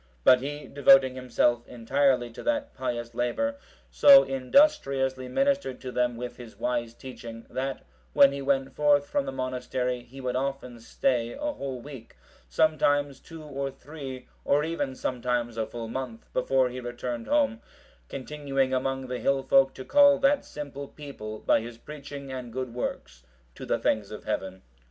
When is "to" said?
2.31-2.41, 5.81-5.91, 19.75-19.85, 23.53-23.67